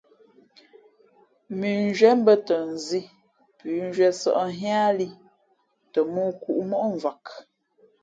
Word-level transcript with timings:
Mʉnzhwíé 1.59 2.09
mbαtα 2.19 2.55
nzī 2.73 3.01
pʉ̌nzhwíé 3.57 4.09
sα̌ʼ 4.21 4.43
nhíá 4.55 4.83
lī 4.97 5.07
th 5.91 5.99
mōō 6.13 6.31
kǔʼ 6.41 6.59
móʼ 6.69 6.85
mvak. 6.93 7.23